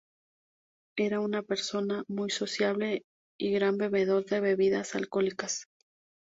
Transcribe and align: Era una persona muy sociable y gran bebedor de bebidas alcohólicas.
Era 0.97 1.19
una 1.19 1.43
persona 1.43 2.03
muy 2.07 2.31
sociable 2.31 3.03
y 3.39 3.51
gran 3.51 3.77
bebedor 3.77 4.25
de 4.25 4.39
bebidas 4.41 4.95
alcohólicas. 4.95 5.67